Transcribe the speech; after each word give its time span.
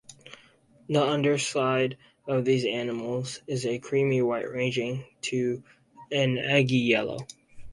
The 0.87 0.99
underside 0.99 1.95
of 2.27 2.43
these 2.43 2.65
animals 2.65 3.39
is 3.45 3.67
a 3.67 3.77
creamy 3.77 4.23
white 4.23 4.49
ranging 4.49 5.05
to 5.25 5.63
an 6.11 6.39
eggy 6.39 6.79
yellow. 6.79 7.19